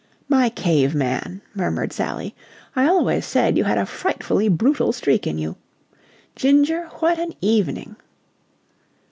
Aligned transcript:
"My 0.27 0.49
cave 0.49 0.95
man!" 0.95 1.41
murmured 1.53 1.93
Sally. 1.93 2.33
"I 2.75 2.87
always 2.89 3.23
said 3.23 3.55
you 3.55 3.65
had 3.65 3.77
a 3.77 3.85
frightfully 3.85 4.47
brutal 4.49 4.91
streak 4.93 5.27
in 5.27 5.37
you. 5.37 5.57
Ginger, 6.35 6.87
what 7.01 7.19
an 7.19 7.35
evening!" 7.39 7.95